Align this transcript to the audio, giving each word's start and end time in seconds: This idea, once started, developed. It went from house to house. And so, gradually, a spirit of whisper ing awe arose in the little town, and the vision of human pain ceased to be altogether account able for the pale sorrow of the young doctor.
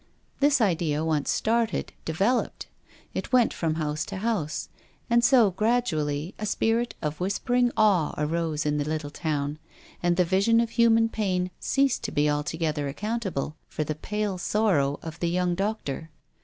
This 0.39 0.59
idea, 0.61 1.05
once 1.05 1.29
started, 1.29 1.93
developed. 2.05 2.65
It 3.13 3.31
went 3.31 3.53
from 3.53 3.75
house 3.75 4.03
to 4.05 4.17
house. 4.17 4.67
And 5.11 5.23
so, 5.23 5.51
gradually, 5.51 6.33
a 6.39 6.45
spirit 6.47 6.95
of 7.03 7.19
whisper 7.19 7.53
ing 7.53 7.71
awe 7.77 8.15
arose 8.17 8.65
in 8.65 8.79
the 8.79 8.83
little 8.89 9.11
town, 9.11 9.59
and 10.01 10.17
the 10.17 10.25
vision 10.25 10.59
of 10.59 10.71
human 10.71 11.07
pain 11.07 11.51
ceased 11.59 12.01
to 12.05 12.11
be 12.11 12.27
altogether 12.27 12.87
account 12.87 13.27
able 13.27 13.57
for 13.69 13.83
the 13.83 13.93
pale 13.93 14.39
sorrow 14.39 14.99
of 15.03 15.19
the 15.19 15.29
young 15.29 15.53
doctor. 15.53 16.09